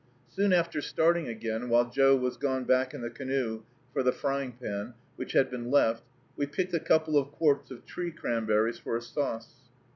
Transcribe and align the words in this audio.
Soon 0.27 0.51
after 0.51 0.81
starting 0.81 1.27
again, 1.27 1.69
while 1.69 1.87
Joe 1.87 2.15
was 2.15 2.35
gone 2.35 2.63
back 2.63 2.95
in 2.95 3.01
the 3.01 3.09
canoe 3.11 3.61
for 3.93 4.01
the 4.01 4.11
frying 4.11 4.53
pan, 4.53 4.95
which 5.15 5.33
had 5.33 5.51
been 5.51 5.69
left, 5.69 6.03
we 6.35 6.47
picked 6.47 6.73
a 6.73 6.79
couple 6.79 7.19
of 7.19 7.31
quarts 7.31 7.69
of 7.69 7.85
tree 7.85 8.09
cranberries 8.11 8.79
for 8.79 8.97
a 8.97 9.01
sauce. 9.03 9.67